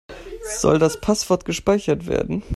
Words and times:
Soll 0.57 0.79
das 0.79 0.99
Passwort 0.99 1.45
gespeichert 1.45 2.07
werden? 2.07 2.41